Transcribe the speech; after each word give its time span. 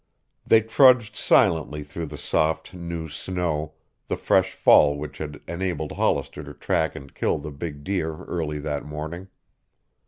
They 0.47 0.61
trudged 0.61 1.15
silently 1.15 1.83
through 1.83 2.07
the 2.07 2.17
soft, 2.17 2.73
new 2.73 3.07
snow, 3.07 3.73
the 4.07 4.17
fresh 4.17 4.51
fall 4.51 4.97
which 4.97 5.19
had 5.19 5.39
enabled 5.47 5.91
Hollister 5.91 6.41
to 6.41 6.55
track 6.55 6.95
and 6.95 7.13
kill 7.13 7.37
the 7.37 7.51
big 7.51 7.83
deer 7.83 8.23
early 8.23 8.57
that 8.61 8.83
morning. 8.83 9.27